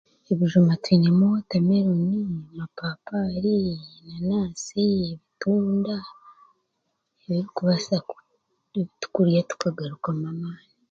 Ebijuuma 0.31 0.73
tweine 0.83 1.09
mu 1.17 1.25
wotameroni, 1.31 2.19
amapapaali, 2.49 3.55
enanasi, 3.99 4.83
ebitunda 5.11 5.97
ebitukurya 8.75 9.41
tukagarukamu 9.49 10.23
amaani. 10.31 10.71